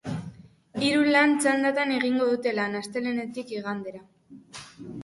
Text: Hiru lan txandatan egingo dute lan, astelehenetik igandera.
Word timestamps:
Hiru 0.85 1.03
lan 1.15 1.35
txandatan 1.43 1.93
egingo 1.99 2.31
dute 2.31 2.55
lan, 2.61 2.79
astelehenetik 2.81 3.55
igandera. 3.61 4.05